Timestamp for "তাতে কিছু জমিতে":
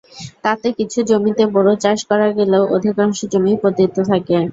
0.43-1.43